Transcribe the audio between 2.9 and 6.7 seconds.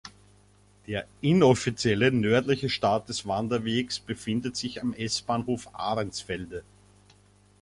des Wanderwegs befindet sich am S-Bahnhof Ahrensfelde.